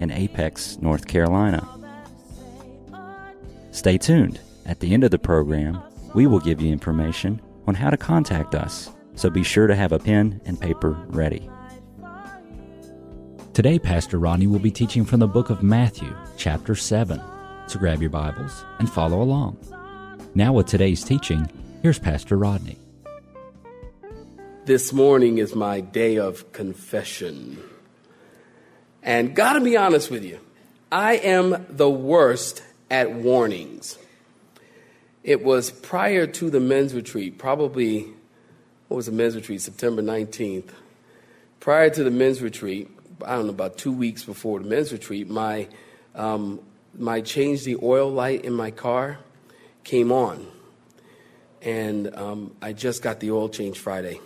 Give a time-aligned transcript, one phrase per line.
[0.00, 1.66] in Apex, North Carolina.
[3.70, 4.40] Stay tuned.
[4.66, 5.80] At the end of the program,
[6.14, 9.92] we will give you information on how to contact us, so be sure to have
[9.92, 11.48] a pen and paper ready.
[13.52, 17.20] Today, Pastor Rodney will be teaching from the book of Matthew, chapter 7.
[17.66, 19.58] So grab your Bibles and follow along.
[20.34, 21.48] Now, with today's teaching,
[21.82, 22.78] here's Pastor Rodney.
[24.64, 27.58] This morning is my day of confession.
[29.02, 30.40] And gotta be honest with you,
[30.92, 33.98] I am the worst at warnings.
[35.22, 38.08] It was prior to the men's retreat, probably,
[38.88, 40.70] what was the men's retreat, September 19th.
[41.60, 42.90] Prior to the men's retreat,
[43.24, 45.68] I don't know, about two weeks before the men's retreat, my,
[46.14, 46.60] um,
[46.98, 49.18] my change the oil light in my car
[49.84, 50.46] came on.
[51.62, 54.20] And um, I just got the oil change Friday.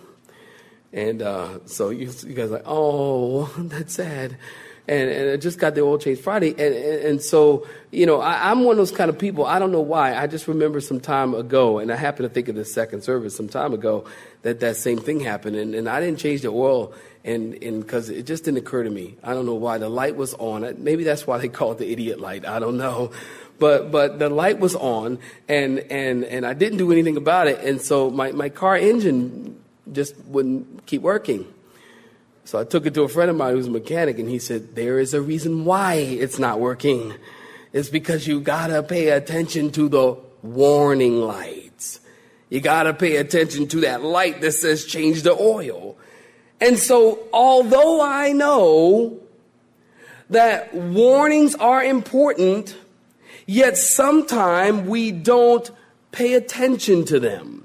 [0.94, 4.38] And uh, so you, you guys are like, oh, that's sad
[4.86, 6.50] and, and I just got the oil change Friday.
[6.50, 9.46] And, and, and so, you know, I, am one of those kind of people.
[9.46, 10.14] I don't know why.
[10.14, 13.34] I just remember some time ago, and I happen to think of the second service
[13.34, 14.04] some time ago,
[14.42, 15.56] that that same thing happened.
[15.56, 16.92] And, and I didn't change the oil
[17.24, 19.16] and because it just didn't occur to me.
[19.22, 19.78] I don't know why.
[19.78, 20.84] The light was on.
[20.84, 22.46] Maybe that's why they call it the idiot light.
[22.46, 23.10] I don't know.
[23.58, 27.60] But, but the light was on and, and, and I didn't do anything about it.
[27.60, 31.46] And so my, my car engine just wouldn't keep working.
[32.44, 34.74] So I took it to a friend of mine who's a mechanic, and he said,
[34.74, 37.14] There is a reason why it's not working.
[37.72, 42.00] It's because you gotta pay attention to the warning lights.
[42.50, 45.96] You gotta pay attention to that light that says change the oil.
[46.60, 49.18] And so, although I know
[50.30, 52.76] that warnings are important,
[53.46, 55.70] yet sometimes we don't
[56.12, 57.63] pay attention to them.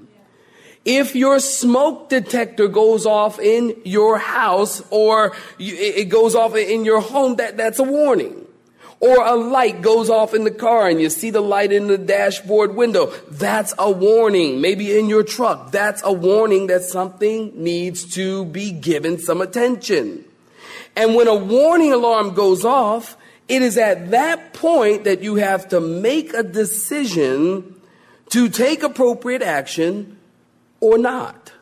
[0.84, 7.00] If your smoke detector goes off in your house or it goes off in your
[7.00, 8.46] home, that, that's a warning.
[8.98, 11.96] Or a light goes off in the car and you see the light in the
[11.96, 13.06] dashboard window.
[13.30, 14.60] That's a warning.
[14.60, 15.70] Maybe in your truck.
[15.70, 20.24] That's a warning that something needs to be given some attention.
[20.96, 23.16] And when a warning alarm goes off,
[23.48, 27.80] it is at that point that you have to make a decision
[28.30, 30.18] to take appropriate action
[30.80, 31.52] or not.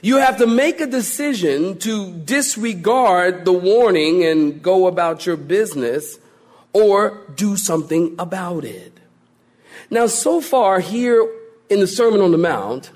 [0.00, 6.18] You have to make a decision to disregard the warning and go about your business
[6.72, 8.98] or do something about it.
[9.90, 11.28] Now, so far here
[11.68, 12.90] in the Sermon on the Mount,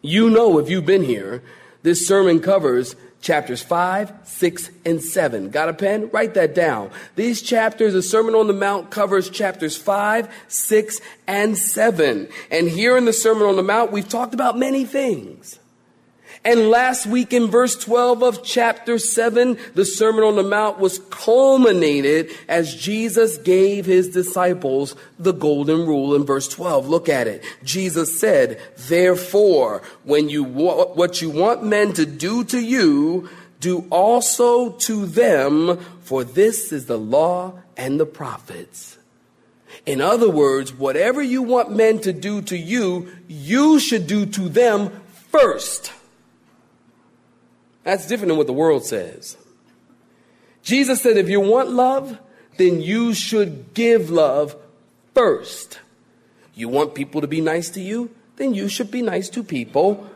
[0.00, 1.42] you know if you've been here,
[1.82, 5.50] this sermon covers chapters 5, 6, and 7.
[5.50, 6.10] Got a pen?
[6.12, 6.90] Write that down.
[7.16, 12.28] These chapters, the Sermon on the Mount covers chapters 5, 6, and 7.
[12.50, 15.58] And here in the Sermon on the Mount, we've talked about many things.
[16.44, 21.00] And last week in verse 12 of chapter 7, the Sermon on the Mount was
[21.10, 26.88] culminated as Jesus gave his disciples the golden rule in verse 12.
[26.88, 27.44] Look at it.
[27.64, 33.28] Jesus said, therefore, when you wa- what you want men to do to you,
[33.60, 38.96] do also to them, for this is the law and the prophets.
[39.84, 44.48] In other words, whatever you want men to do to you, you should do to
[44.48, 45.92] them first.
[47.88, 49.38] That's different than what the world says.
[50.62, 52.18] Jesus said, if you want love,
[52.58, 54.54] then you should give love
[55.14, 55.78] first.
[56.54, 58.10] You want people to be nice to you?
[58.36, 60.06] Then you should be nice to people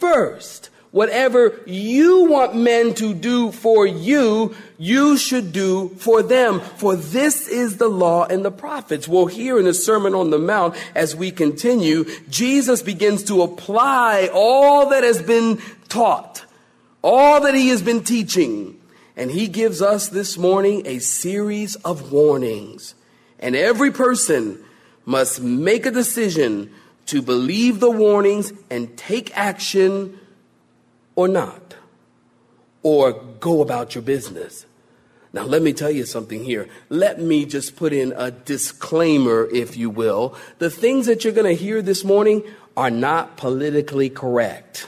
[0.00, 0.70] first.
[0.90, 6.58] Whatever you want men to do for you, you should do for them.
[6.58, 9.06] For this is the law and the prophets.
[9.06, 14.30] Well, here in the Sermon on the Mount, as we continue, Jesus begins to apply
[14.34, 16.44] all that has been taught
[17.02, 18.80] all that he has been teaching.
[19.16, 22.94] And he gives us this morning a series of warnings.
[23.38, 24.62] And every person
[25.04, 26.72] must make a decision
[27.06, 30.18] to believe the warnings and take action
[31.16, 31.74] or not,
[32.82, 34.64] or go about your business.
[35.32, 36.68] Now, let me tell you something here.
[36.88, 40.34] Let me just put in a disclaimer, if you will.
[40.58, 42.42] The things that you're going to hear this morning
[42.76, 44.86] are not politically correct.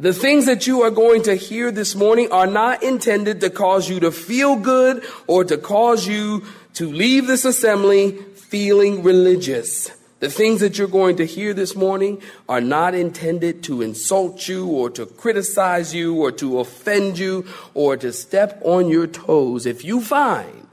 [0.00, 3.86] The things that you are going to hear this morning are not intended to cause
[3.86, 6.42] you to feel good or to cause you
[6.72, 9.90] to leave this assembly feeling religious.
[10.20, 14.66] The things that you're going to hear this morning are not intended to insult you
[14.68, 17.44] or to criticize you or to offend you
[17.74, 19.66] or to step on your toes.
[19.66, 20.66] If you find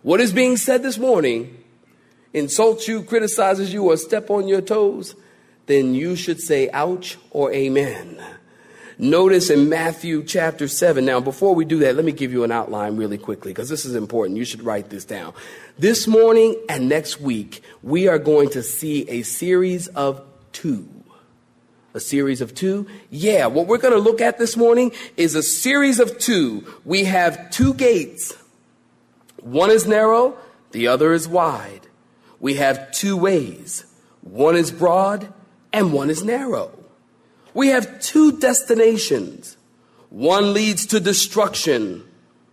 [0.00, 1.62] what is being said this morning
[2.32, 5.14] insults you, criticizes you, or step on your toes,
[5.66, 8.18] then you should say ouch or amen.
[8.98, 11.04] Notice in Matthew chapter 7.
[11.04, 13.84] Now, before we do that, let me give you an outline really quickly because this
[13.84, 14.38] is important.
[14.38, 15.34] You should write this down.
[15.78, 20.22] This morning and next week, we are going to see a series of
[20.52, 20.88] two.
[21.92, 22.86] A series of two?
[23.10, 26.66] Yeah, what we're going to look at this morning is a series of two.
[26.86, 28.32] We have two gates.
[29.42, 30.38] One is narrow,
[30.72, 31.86] the other is wide.
[32.40, 33.84] We have two ways.
[34.22, 35.32] One is broad
[35.70, 36.70] and one is narrow.
[37.56, 39.56] We have two destinations.
[40.10, 42.04] One leads to destruction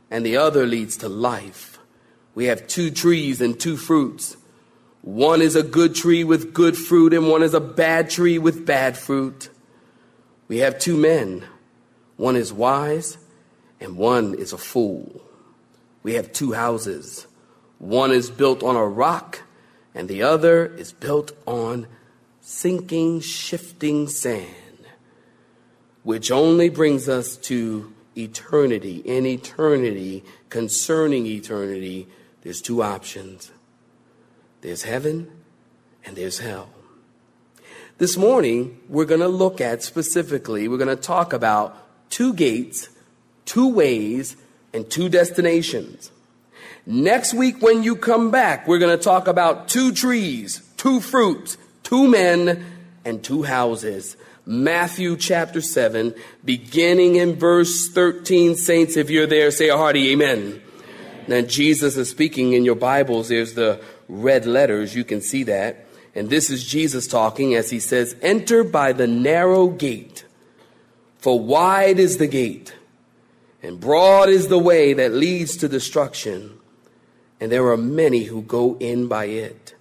[0.10, 1.78] and the other leads to life.
[2.36, 4.38] We have two trees and two fruits.
[5.02, 8.66] One is a good tree with good fruit and one is a bad tree with
[8.66, 9.50] bad fruit.
[10.48, 11.44] We have two men.
[12.16, 13.18] One is wise
[13.82, 15.22] and one is a fool.
[16.02, 17.28] We have two houses.
[17.78, 19.42] One is built on a rock
[19.94, 21.88] and the other is built on
[22.40, 24.63] sinking, shifting sand
[26.04, 28.98] which only brings us to eternity.
[28.98, 32.08] In eternity, concerning eternity,
[32.42, 33.52] there's two options
[34.62, 35.30] there's heaven
[36.06, 36.70] and there's hell.
[37.98, 42.90] This morning, we're going to look at specifically, we're going to talk about two gates,
[43.46, 44.38] two ways,
[44.74, 46.12] and two destinations.
[46.86, 51.58] Next week, when you come back, we're going to talk about two trees, two fruits,
[51.84, 52.66] two men,
[53.06, 54.18] and two houses.
[54.46, 56.14] Matthew chapter 7,
[56.44, 58.56] beginning in verse 13.
[58.56, 60.62] Saints, if you're there, say a hearty amen.
[61.28, 63.30] Now, Jesus is speaking in your Bibles.
[63.30, 64.96] There's the red letters.
[64.96, 65.88] You can see that.
[66.16, 70.26] And this is Jesus talking as he says, Enter by the narrow gate,
[71.18, 72.76] for wide is the gate,
[73.64, 76.60] and broad is the way that leads to destruction,
[77.40, 79.74] and there are many who go in by it.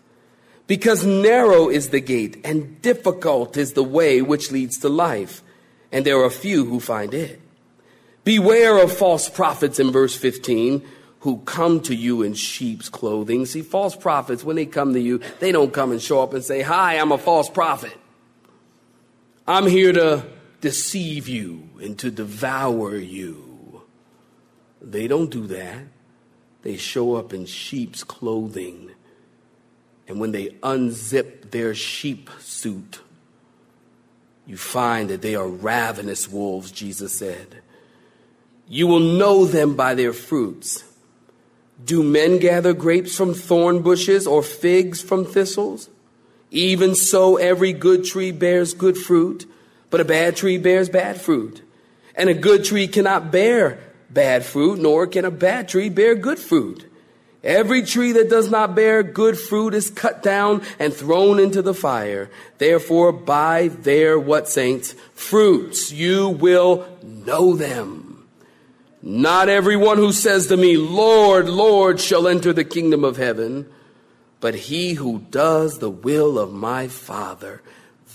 [0.73, 5.43] Because narrow is the gate and difficult is the way which leads to life,
[5.93, 7.43] and there are few who find it.
[8.25, 10.83] Beware of false prophets in verse 15
[11.21, 13.45] who come to you in sheep's clothing.
[13.45, 16.43] See, false prophets, when they come to you, they don't come and show up and
[16.43, 17.95] say, Hi, I'm a false prophet.
[19.47, 20.25] I'm here to
[20.63, 23.83] deceive you and to devour you.
[24.81, 25.83] They don't do that.
[26.63, 28.92] They show up in sheep's clothing
[30.09, 33.01] and when they unzip their sheep suit,
[34.47, 37.63] you find that they are ravenous wolves, Jesus said.
[38.69, 40.85] You will know them by their fruits.
[41.85, 45.89] Do men gather grapes from thorn bushes or figs from thistles?
[46.51, 49.51] Even so, every good tree bears good fruit,
[49.91, 51.63] but a bad tree bears bad fruit.
[52.15, 53.79] And a good tree cannot bear
[54.11, 56.92] bad fruit, nor can a bad tree bear good fruit.
[57.45, 61.75] Every tree that does not bear good fruit is cut down and thrown into the
[61.75, 62.31] fire.
[62.59, 64.95] Therefore, by their what saints?
[65.15, 68.29] Fruits you will know them.
[69.03, 73.69] Not everyone who says to me, Lord, Lord, shall enter the kingdom of heaven,
[74.39, 77.63] but he who does the will of my Father,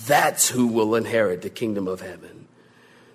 [0.05, 2.36] that's who will inherit the kingdom of heaven.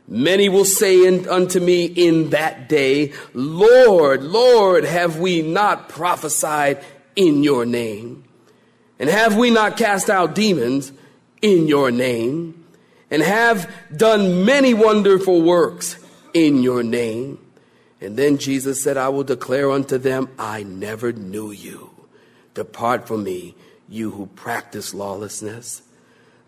[0.08, 6.84] Many will say unto me in that day, Lord, Lord, have we not prophesied
[7.16, 8.24] in your name?
[8.98, 10.92] And have we not cast out demons
[11.40, 12.64] in your name?
[13.10, 15.98] And have done many wonderful works
[16.34, 17.38] in your name?
[18.00, 21.90] And then Jesus said, I will declare unto them, I never knew you.
[22.54, 23.54] Depart from me,
[23.88, 25.82] you who practice lawlessness.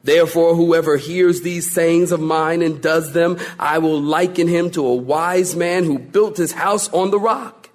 [0.04, 4.86] Therefore, whoever hears these sayings of mine and does them, I will liken him to
[4.86, 7.70] a wise man who built his house on the rock.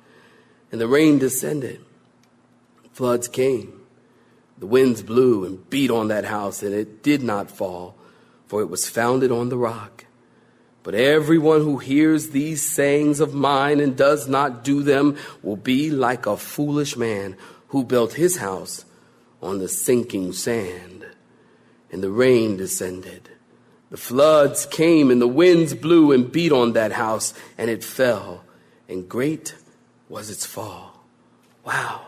[0.72, 1.84] And the rain descended.
[2.94, 3.82] Floods came.
[4.60, 7.96] The winds blew and beat on that house, and it did not fall,
[8.46, 10.06] for it was founded on the rock.
[10.84, 15.90] But everyone who hears these sayings of mine and does not do them will be
[15.90, 17.38] like a foolish man
[17.70, 18.86] who built his house
[19.42, 20.99] on the sinking sand
[21.92, 23.30] and the rain descended.
[23.90, 28.44] The floods came and the winds blew and beat on that house and it fell,
[28.88, 29.56] and great
[30.08, 31.04] was its fall.
[31.66, 32.08] Wow,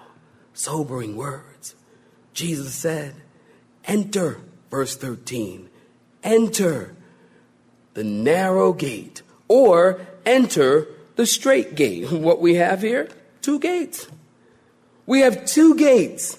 [0.53, 1.75] sobering words.
[2.33, 3.15] Jesus said,
[3.85, 5.69] Enter, verse 13,
[6.23, 6.95] enter
[7.93, 12.11] the narrow gate, or enter the straight gate.
[12.11, 13.09] What we have here?
[13.41, 14.07] Two gates.
[15.05, 16.37] We have two gates.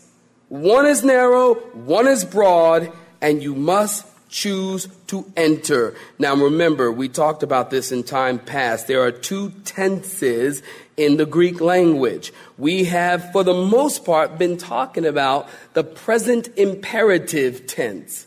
[0.49, 5.95] One is narrow, one is broad, and you must choose to enter.
[6.19, 8.87] Now remember, we talked about this in time past.
[8.87, 10.63] There are two tenses
[10.97, 12.33] in the Greek language.
[12.59, 18.27] We have, for the most part, been talking about the present imperative tense.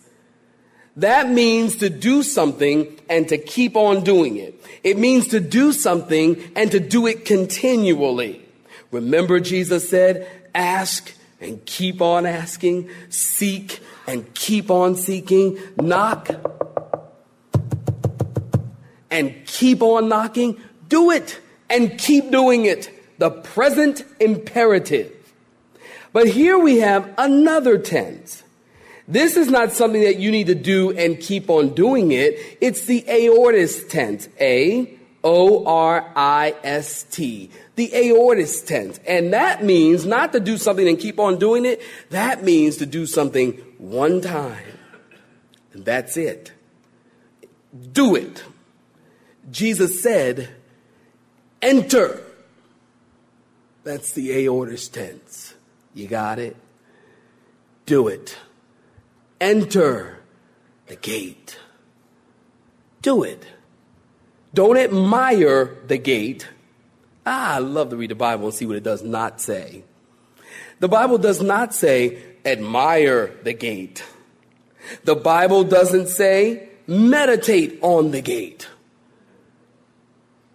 [0.96, 4.64] That means to do something and to keep on doing it.
[4.84, 8.46] It means to do something and to do it continually.
[8.92, 11.12] Remember, Jesus said, ask
[11.46, 16.30] and keep on asking, seek and keep on seeking, knock
[19.16, 20.60] and keep on knocking.
[20.90, 22.92] Do it and keep doing it.
[23.18, 25.12] The present imperative.
[26.12, 28.44] But here we have another tense.
[29.08, 32.58] This is not something that you need to do and keep on doing it.
[32.60, 34.28] It's the aorist tense.
[34.40, 34.95] A
[35.26, 37.50] O R I S T.
[37.76, 39.00] The aorist tense.
[39.08, 41.82] And that means not to do something and keep on doing it.
[42.12, 44.78] That means to do something one time.
[45.74, 46.54] And that's it.
[47.92, 48.44] Do it.
[49.52, 50.50] Jesus said,
[51.62, 52.22] enter.
[53.84, 55.56] That's the aorist tense.
[55.94, 56.56] You got it?
[57.86, 58.38] Do it.
[59.42, 60.20] Enter
[60.88, 61.60] the gate.
[63.02, 63.46] Do it.
[64.56, 66.48] Don't admire the gate.
[67.26, 69.84] Ah, I love to read the Bible and see what it does not say.
[70.80, 74.04] The Bible does not say, admire the gate.
[75.04, 78.70] The Bible doesn't say, meditate on the gate.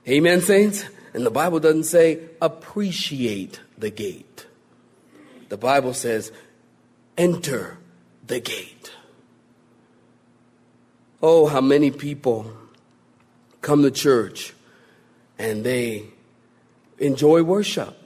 [0.08, 0.86] Amen, saints?
[1.12, 4.46] And the Bible doesn't say, appreciate the gate.
[5.50, 6.32] The Bible says,
[7.18, 7.76] enter
[8.26, 8.92] the gate.
[11.22, 12.50] Oh, how many people
[13.60, 14.54] come to church
[15.38, 16.04] and they
[16.98, 17.96] enjoy worship.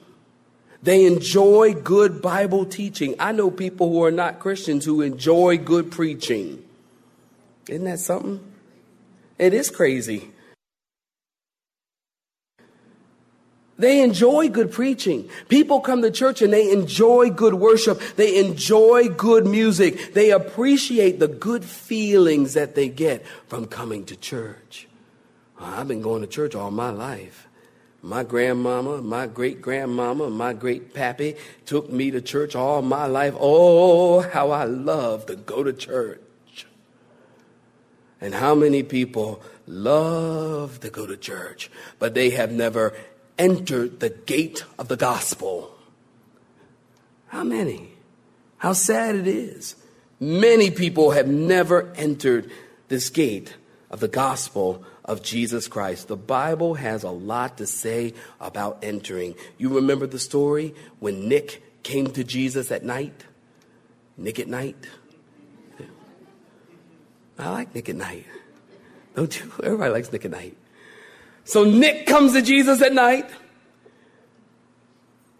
[0.83, 3.15] They enjoy good Bible teaching.
[3.19, 6.63] I know people who are not Christians who enjoy good preaching.
[7.69, 8.41] Isn't that something?
[9.39, 10.31] It is crazy.
[13.77, 15.29] They enjoy good preaching.
[15.49, 18.01] People come to church and they enjoy good worship.
[18.17, 20.15] They enjoy good music.
[20.15, 24.87] They appreciate the good feelings that they get from coming to church.
[25.65, 27.49] I've been going to church all my life.
[28.03, 33.35] My grandmama, my great grandmama, my great pappy took me to church all my life.
[33.39, 36.21] Oh, how I love to go to church.
[38.21, 42.95] And how many people love to go to church, but they have never
[43.39, 45.75] entered the gate of the gospel.
[47.29, 47.91] How many?
[48.59, 49.77] How sad it is.
[50.21, 52.51] Many people have never entered
[52.89, 53.57] this gate
[53.91, 56.09] of the gospel of Jesus Christ.
[56.09, 59.35] The Bible has a lot to say about entering.
[59.59, 63.25] You remember the story when Nick came to Jesus at night?
[64.17, 64.77] Nick at night?
[67.39, 68.27] I like Nick at night.
[69.15, 69.53] Don't you?
[69.63, 70.57] Everybody likes Nick at night.
[71.45, 73.29] So Nick comes to Jesus at night.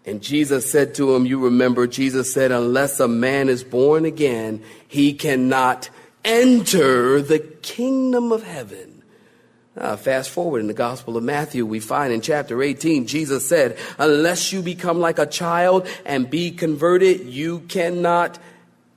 [0.05, 4.61] And Jesus said to him, You remember, Jesus said, Unless a man is born again,
[4.87, 5.89] he cannot
[6.23, 8.94] enter the kingdom of heaven.
[9.77, 13.77] Uh, fast forward in the Gospel of Matthew, we find in chapter 18, Jesus said,
[13.97, 18.39] Unless you become like a child and be converted, you cannot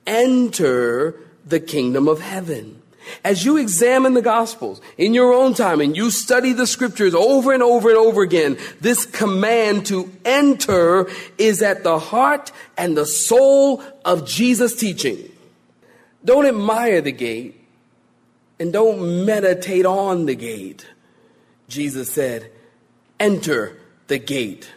[0.07, 2.81] enter the kingdom of heaven.
[3.25, 7.51] As you examine the Gospels in your own time and you study the scriptures over
[7.51, 13.05] and over and over again, this command to enter is at the heart and the
[13.05, 15.29] soul of Jesus' teaching.
[16.23, 17.58] Don't admire the gate
[18.59, 20.85] and don't meditate on the gate.
[21.67, 22.51] Jesus said,
[23.19, 24.71] Enter the gate.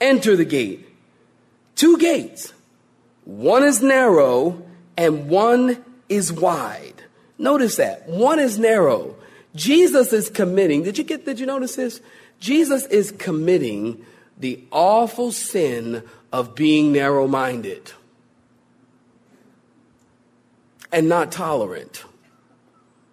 [0.00, 0.88] Enter the gate.
[1.74, 2.52] Two gates.
[3.24, 4.62] One is narrow
[4.96, 7.04] and one is wide.
[7.38, 8.08] Notice that.
[8.08, 9.16] One is narrow.
[9.54, 10.82] Jesus is committing.
[10.82, 12.00] Did you get, did you notice this?
[12.40, 14.04] Jesus is committing
[14.38, 17.92] the awful sin of being narrow minded
[20.92, 22.04] and not tolerant.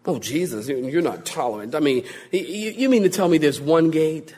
[0.08, 1.74] Oh, Jesus, you're not tolerant.
[1.74, 4.36] I mean, you mean to tell me there's one gate?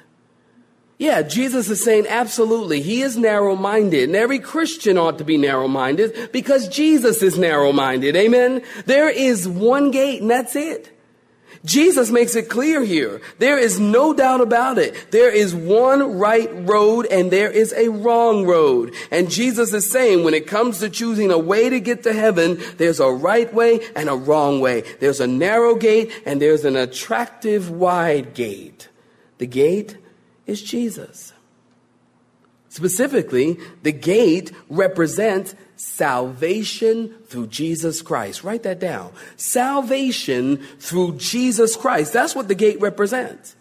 [0.98, 2.82] Yeah, Jesus is saying absolutely.
[2.82, 7.38] He is narrow minded, and every Christian ought to be narrow minded because Jesus is
[7.38, 8.16] narrow minded.
[8.16, 8.64] Amen.
[8.86, 10.97] There is one gate, and that's it.
[11.66, 13.22] Jesus makes it clear here.
[13.40, 15.12] There is no doubt about it.
[15.12, 18.94] There is one right road and there is a wrong road.
[19.12, 22.60] And Jesus is saying when it comes to choosing a way to get to heaven,
[22.78, 24.82] there's a right way and a wrong way.
[25.00, 28.90] There's a narrow gate and there's an attractive wide gate.
[29.38, 29.98] The gate
[30.46, 31.34] is Jesus.
[32.70, 38.44] Specifically, the gate represents salvation through Jesus Christ.
[38.44, 39.14] Write that down.
[39.38, 42.12] Salvation through Jesus Christ.
[42.12, 43.56] That's what the gate represents.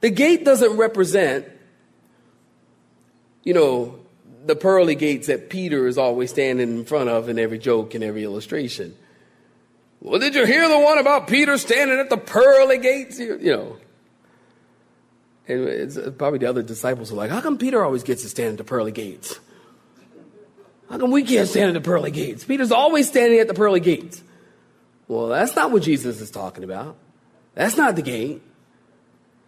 [0.00, 1.46] The gate doesn't represent,
[3.42, 4.00] you know,
[4.44, 8.02] the pearly gates that Peter is always standing in front of in every joke and
[8.02, 8.94] every illustration.
[10.00, 13.18] Well, did you hear the one about Peter standing at the pearly gates?
[13.18, 13.76] You, know.
[15.46, 18.58] And probably the other disciples are like, how come Peter always gets to stand at
[18.58, 19.38] the pearly gates?
[20.90, 22.44] How come we can't stand at the pearly gates?
[22.44, 24.22] Peter's always standing at the pearly gates.
[25.08, 26.96] Well, that's not what Jesus is talking about.
[27.54, 28.42] That's not the gate.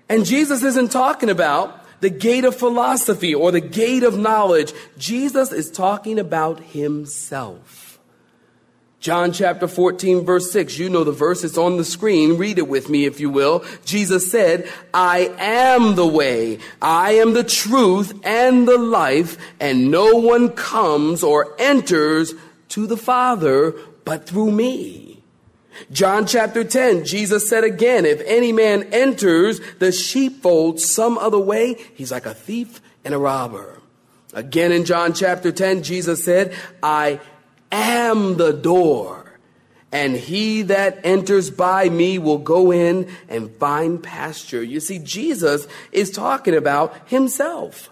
[0.09, 4.73] And Jesus isn't talking about the gate of philosophy or the gate of knowledge.
[4.99, 7.86] Jesus is talking about himself.
[9.01, 10.79] John chapter 14 verse 6.
[10.79, 11.45] You know the verse.
[11.45, 12.39] It's on the screen.
[12.39, 13.65] Read it with me if you will.
[13.85, 16.59] Jesus said, I am the way.
[16.81, 22.35] I am the truth and the life and no one comes or enters
[22.71, 23.75] to the Father
[24.05, 25.23] but through me.
[25.93, 31.75] John chapter 10, Jesus said again, if any man enters the sheepfold some other way,
[31.95, 33.79] he's like a thief and a robber.
[34.33, 37.21] Again in John chapter 10, Jesus said, I
[37.77, 39.39] am the door.
[39.93, 44.63] And he that enters by me will go in and find pasture.
[44.63, 47.91] You see, Jesus is talking about himself.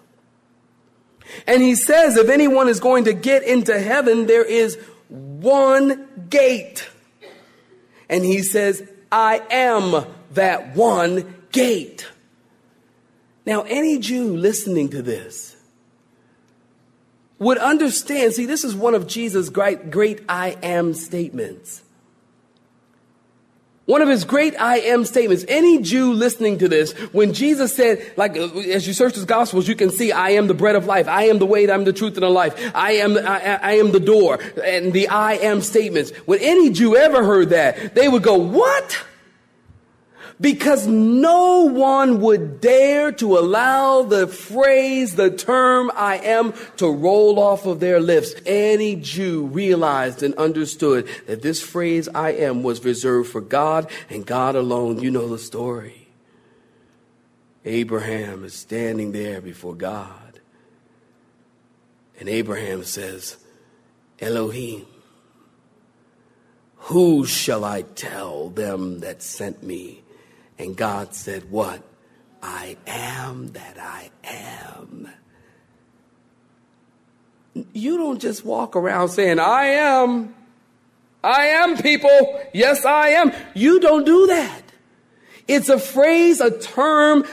[1.46, 4.76] And he says, if anyone is going to get into heaven, there is
[5.08, 6.88] one gate.
[8.08, 12.06] And he says, I am that one gate.
[13.46, 15.53] Now, any Jew listening to this,
[17.38, 18.32] would understand.
[18.32, 21.82] See, this is one of Jesus' great, great I am statements.
[23.86, 25.44] One of his great I am statements.
[25.46, 29.74] Any Jew listening to this, when Jesus said, like, as you search his gospels, you
[29.74, 31.06] can see, I am the bread of life.
[31.06, 32.72] I am the way, I'm the truth, and the life.
[32.74, 34.38] I am, I, I am the door.
[34.64, 36.12] And the I am statements.
[36.24, 39.04] When any Jew ever heard that, they would go, what?
[40.40, 47.38] Because no one would dare to allow the phrase, the term I am to roll
[47.38, 48.35] off of their lips.
[48.44, 54.27] Any Jew realized and understood that this phrase I am was reserved for God and
[54.27, 55.01] God alone.
[55.01, 56.09] You know the story.
[57.64, 60.40] Abraham is standing there before God.
[62.20, 63.37] And Abraham says,
[64.20, 64.87] Elohim,
[66.77, 70.03] who shall I tell them that sent me?
[70.58, 71.82] And God said, What?
[72.42, 75.08] I am that I am.
[77.72, 80.34] You don't just walk around saying, I am.
[81.22, 82.42] I am people.
[82.52, 83.32] Yes, I am.
[83.54, 84.62] You don't do that.
[85.48, 87.24] It's a phrase, a term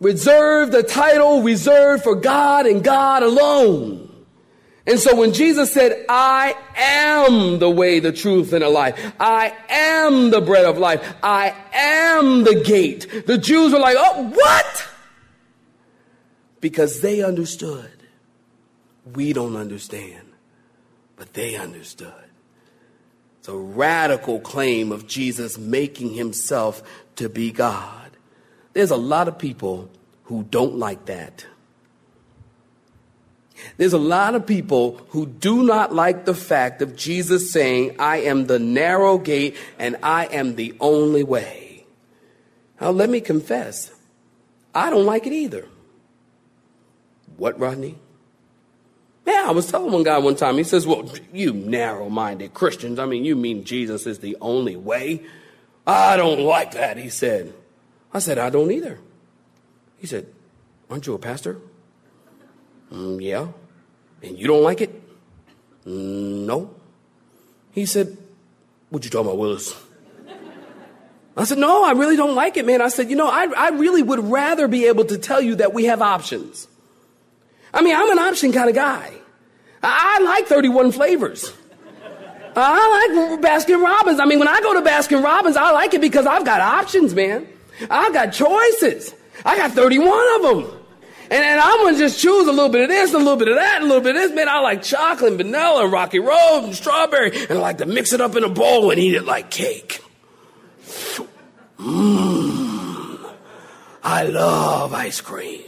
[0.00, 4.05] reserved, a title reserved for God and God alone.
[4.86, 9.52] And so when Jesus said, I am the way, the truth, and the life, I
[9.68, 14.88] am the bread of life, I am the gate, the Jews were like, oh, what?
[16.60, 17.90] Because they understood.
[19.14, 20.26] We don't understand,
[21.16, 22.12] but they understood.
[23.40, 26.82] It's a radical claim of Jesus making himself
[27.16, 28.10] to be God.
[28.72, 29.90] There's a lot of people
[30.24, 31.46] who don't like that.
[33.76, 38.18] There's a lot of people who do not like the fact of Jesus saying, I
[38.18, 41.86] am the narrow gate and I am the only way.
[42.80, 43.90] Now, let me confess,
[44.74, 45.66] I don't like it either.
[47.36, 47.98] What, Rodney?
[49.26, 52.98] Yeah, I was telling one guy one time, he says, Well, you narrow minded Christians,
[52.98, 55.24] I mean, you mean Jesus is the only way?
[55.86, 57.52] I don't like that, he said.
[58.12, 58.98] I said, I don't either.
[59.98, 60.26] He said,
[60.88, 61.58] Aren't you a pastor?
[62.92, 63.48] Mm, yeah.
[64.22, 64.90] And you don't like it?
[65.86, 66.74] Mm, no.
[67.72, 68.16] He said,
[68.90, 69.74] What you talking about, Willis?
[71.36, 72.80] I said, No, I really don't like it, man.
[72.80, 75.74] I said, You know, I, I really would rather be able to tell you that
[75.74, 76.68] we have options.
[77.74, 79.12] I mean, I'm an option kind of guy.
[79.82, 81.52] I, I like 31 flavors.
[82.58, 84.18] I like Baskin Robbins.
[84.18, 87.14] I mean, when I go to Baskin Robbins, I like it because I've got options,
[87.14, 87.46] man.
[87.90, 89.14] I've got choices.
[89.44, 90.75] I got 31 of them.
[91.28, 93.56] And, and I'm gonna just choose a little bit of this, a little bit of
[93.56, 94.32] that, a little bit of this.
[94.32, 97.86] Man, I like chocolate and vanilla and rocky road and strawberry, and I like to
[97.86, 100.02] mix it up in a bowl and eat it like cake.
[101.78, 103.30] Mmm,
[104.02, 105.62] I love ice cream.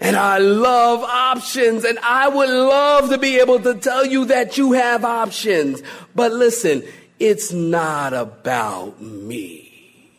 [0.00, 4.56] And I love options, and I would love to be able to tell you that
[4.56, 5.82] you have options.
[6.14, 6.84] But listen,
[7.18, 10.12] it's not about me.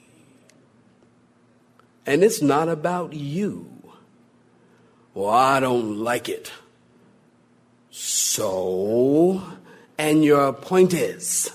[2.06, 3.79] And it's not about you.
[5.14, 6.52] Well, I don't like it.
[7.90, 9.42] So,
[9.98, 11.52] and your point is,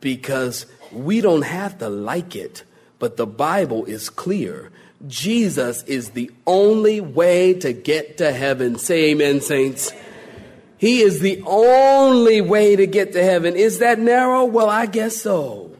[0.00, 2.64] because we don't have to like it,
[2.98, 4.70] but the Bible is clear.
[5.06, 8.78] Jesus is the only way to get to heaven.
[8.78, 9.92] Say amen, saints.
[10.78, 13.56] He is the only way to get to heaven.
[13.56, 14.44] Is that narrow?
[14.44, 15.75] Well, I guess so.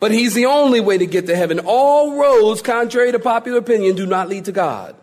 [0.00, 1.60] But he's the only way to get to heaven.
[1.60, 4.96] All roads, contrary to popular opinion, do not lead to God.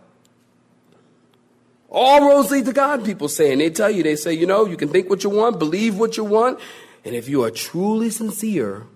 [1.90, 3.52] All roads lead to God, people say.
[3.52, 5.98] And they tell you, they say, you know, you can think what you want, believe
[5.98, 6.60] what you want,
[7.06, 8.88] and if you are truly sincere,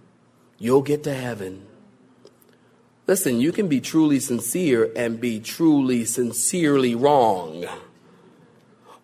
[0.57, 1.67] you'll get to heaven.
[3.05, 7.65] Listen, you can be truly sincere and be truly, sincerely wrong.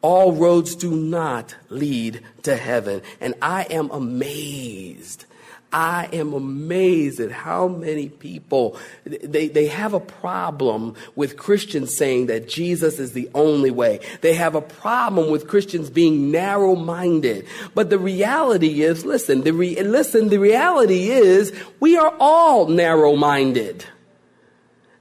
[0.02, 3.02] All roads do not lead to heaven.
[3.22, 5.26] And I am amazed
[5.71, 12.27] I am amazed at how many people they, they have a problem with Christians saying
[12.27, 13.99] that Jesus is the only way.
[14.21, 17.45] They have a problem with Christians being narrow-minded.
[17.75, 23.84] But the reality is, listen, the re, listen, the reality is we are all narrow-minded.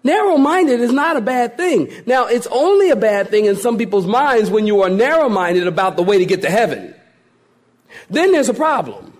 [0.02, 1.92] Narrow-minded is not a bad thing.
[2.07, 5.96] Now, it's only a bad thing in some people's minds when you are narrow-minded about
[5.96, 6.94] the way to get to heaven.
[8.11, 9.15] Then there's a problem.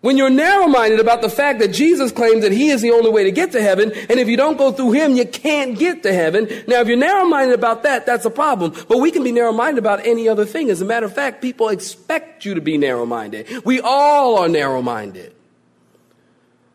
[0.00, 3.10] When you're narrow minded about the fact that Jesus claims that he is the only
[3.10, 6.04] way to get to heaven, and if you don't go through him, you can't get
[6.04, 6.44] to heaven.
[6.68, 8.74] Now, if you're narrow minded about that, that's a problem.
[8.88, 10.70] But we can be narrow minded about any other thing.
[10.70, 13.48] As a matter of fact, people expect you to be narrow minded.
[13.64, 15.34] We all are narrow minded.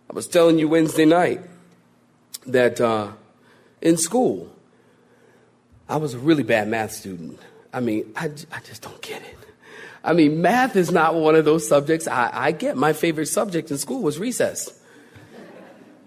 [0.09, 1.41] I was telling you Wednesday night
[2.45, 3.13] that uh,
[3.81, 4.53] in school,
[5.87, 7.39] I was a really bad math student.
[7.71, 9.42] I mean, I, I just don't get it.
[10.03, 12.75] I mean, math is not one of those subjects I, I get.
[12.75, 14.79] My favorite subject in school was recess.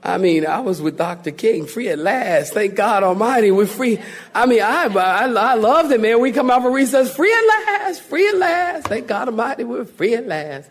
[0.02, 1.32] I mean, I was with Dr.
[1.32, 2.52] King, free at last.
[2.52, 3.98] Thank God Almighty, we're free.
[4.35, 6.20] I mean, I, I, I loved it, man.
[6.20, 8.87] We come out for recess, free at last, free at last.
[8.87, 10.70] Thank God Almighty, we're free at last.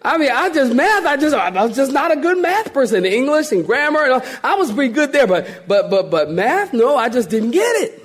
[0.00, 1.06] I mean, I just math.
[1.06, 3.06] I just I was just not a good math person.
[3.06, 6.74] English and grammar, and all, I was pretty good there, but but but but math,
[6.74, 8.04] no, I just didn't get it.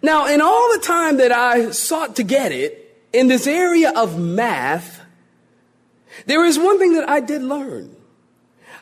[0.00, 2.79] Now, in all the time that I sought to get it,
[3.12, 5.00] in this area of math,
[6.26, 7.96] there is one thing that I did learn.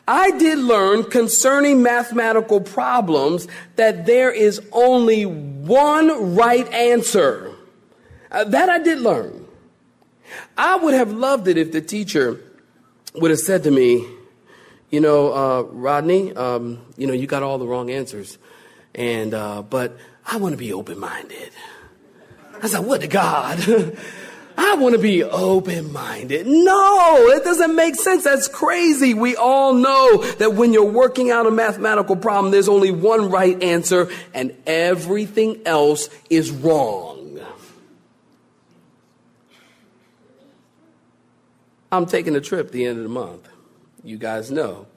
[0.07, 7.53] I did learn concerning mathematical problems that there is only one right answer.
[8.31, 9.45] Uh, that I did learn.
[10.57, 12.39] I would have loved it if the teacher
[13.15, 14.07] would have said to me,
[14.89, 18.37] you know, uh, Rodney, um, you know, you got all the wrong answers,
[18.95, 20.99] and uh, but I want to be open
[22.61, 23.59] I said, what to God?
[24.57, 26.45] I want to be open minded.
[26.45, 28.25] No, it doesn't make sense.
[28.25, 29.13] That's crazy.
[29.13, 33.61] We all know that when you're working out a mathematical problem, there's only one right
[33.63, 37.39] answer and everything else is wrong.
[41.91, 43.47] I'm taking a trip the end of the month.
[44.03, 44.87] You guys know,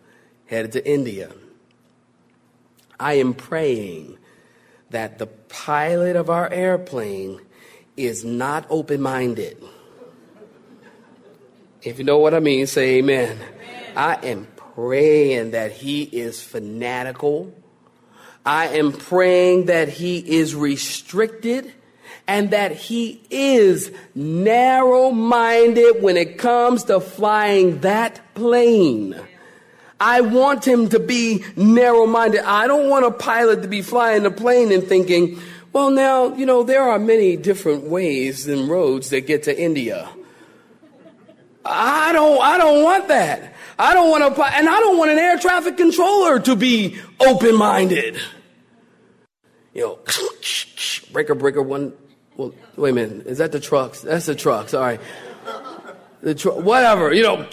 [0.47, 1.33] headed to India.
[2.99, 4.19] I am praying
[4.91, 7.41] that the pilot of our airplane
[8.07, 9.63] is not open minded.
[11.83, 13.39] If you know what I mean, say amen.
[13.39, 13.97] amen.
[13.97, 17.53] I am praying that he is fanatical.
[18.45, 21.73] I am praying that he is restricted
[22.27, 29.17] and that he is narrow minded when it comes to flying that plane.
[29.99, 32.41] I want him to be narrow minded.
[32.41, 35.41] I don't want a pilot to be flying the plane and thinking,
[35.73, 40.09] well, now, you know, there are many different ways and roads that get to India.
[41.65, 43.55] I don't, I don't want that.
[43.79, 47.57] I don't want to, and I don't want an air traffic controller to be open
[47.57, 48.21] minded.
[49.73, 49.99] You know,
[51.13, 51.95] breaker, breaker, one.
[52.37, 53.27] Well, wait a minute.
[53.27, 54.03] Is that the trucks?
[54.03, 54.75] That's the trucks.
[54.75, 55.01] All right.
[56.21, 57.47] The truck, whatever, you know,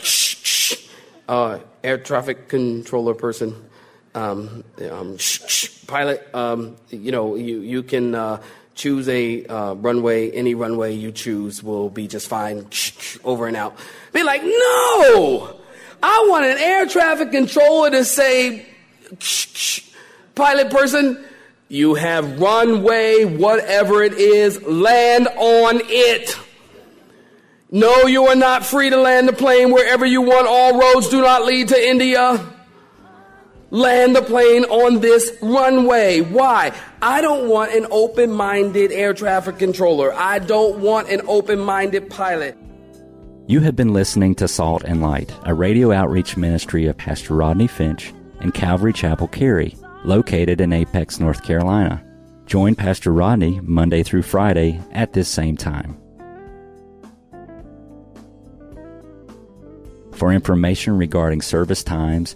[1.29, 3.68] uh, air traffic controller person
[4.15, 5.17] um, um,
[5.87, 8.41] pilot, um, you know, you, you can uh,
[8.75, 10.31] choose a uh, runway.
[10.31, 12.67] Any runway you choose will be just fine,
[13.23, 13.77] over and out.
[14.13, 15.55] Be like, no!
[16.01, 18.65] I want an air traffic controller to say,
[20.35, 21.23] pilot person,
[21.67, 26.35] you have runway, whatever it is, land on it.
[27.71, 30.47] No, you are not free to land the plane wherever you want.
[30.47, 32.43] All roads do not lead to India.
[33.71, 36.21] Land the plane on this runway.
[36.21, 36.73] Why?
[37.03, 40.11] I don't want an open minded air traffic controller.
[40.13, 42.57] I don't want an open minded pilot.
[43.45, 47.67] You have been listening to Salt and Light, a radio outreach ministry of Pastor Rodney
[47.67, 52.03] Finch and Calvary Chapel Cary, located in Apex, North Carolina.
[52.47, 55.95] Join Pastor Rodney Monday through Friday at this same time.
[60.13, 62.35] For information regarding service times,